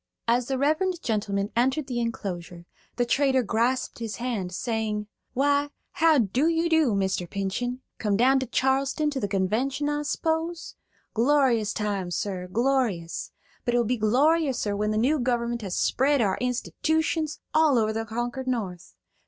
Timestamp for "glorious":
11.13-11.71, 12.51-13.29